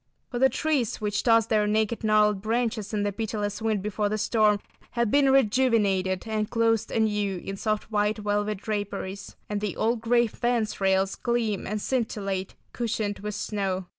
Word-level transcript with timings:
For 0.31 0.39
the 0.39 0.49
trees 0.49 0.99
which 0.99 1.21
tossed 1.21 1.49
their 1.49 1.67
naked 1.67 2.03
gnarled 2.03 2.41
branches 2.41 2.91
in 2.91 3.03
the 3.03 3.11
pitiless 3.11 3.61
wind 3.61 3.83
before 3.83 4.09
the 4.09 4.17
storm 4.17 4.59
have 4.93 5.11
been 5.11 5.29
rejuvenated 5.29 6.27
and 6.27 6.49
clothed 6.49 6.89
anew 6.89 7.37
in 7.37 7.55
soft 7.55 7.91
white 7.91 8.17
velvet 8.17 8.57
draperies, 8.57 9.35
and 9.47 9.61
the 9.61 9.75
old 9.75 10.01
gray 10.01 10.25
fence 10.25 10.81
rails 10.81 11.13
gleam 11.13 11.67
and 11.67 11.83
scintillate, 11.83 12.55
cushioned 12.73 13.19
with 13.19 13.35
snow. 13.35 13.85